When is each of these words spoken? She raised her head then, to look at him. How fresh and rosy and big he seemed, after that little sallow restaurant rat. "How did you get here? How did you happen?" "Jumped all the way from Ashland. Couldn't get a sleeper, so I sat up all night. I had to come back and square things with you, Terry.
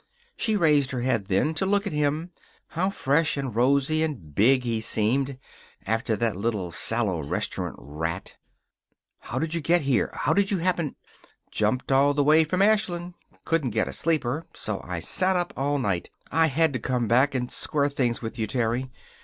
She 0.35 0.55
raised 0.55 0.89
her 0.93 1.01
head 1.01 1.25
then, 1.27 1.53
to 1.53 1.63
look 1.67 1.85
at 1.85 1.93
him. 1.93 2.31
How 2.69 2.89
fresh 2.89 3.37
and 3.37 3.55
rosy 3.55 4.01
and 4.01 4.33
big 4.33 4.63
he 4.63 4.81
seemed, 4.81 5.37
after 5.85 6.15
that 6.15 6.35
little 6.35 6.71
sallow 6.71 7.21
restaurant 7.21 7.75
rat. 7.77 8.35
"How 9.19 9.37
did 9.37 9.53
you 9.53 9.61
get 9.61 9.81
here? 9.81 10.09
How 10.15 10.33
did 10.33 10.49
you 10.49 10.57
happen?" 10.57 10.95
"Jumped 11.51 11.91
all 11.91 12.15
the 12.15 12.23
way 12.23 12.43
from 12.43 12.63
Ashland. 12.63 13.13
Couldn't 13.45 13.69
get 13.77 13.87
a 13.87 13.93
sleeper, 13.93 14.47
so 14.55 14.81
I 14.83 15.01
sat 15.01 15.35
up 15.35 15.53
all 15.55 15.77
night. 15.77 16.09
I 16.31 16.47
had 16.47 16.73
to 16.73 16.79
come 16.79 17.07
back 17.07 17.35
and 17.35 17.51
square 17.51 17.87
things 17.87 18.23
with 18.23 18.39
you, 18.39 18.47
Terry. 18.47 18.89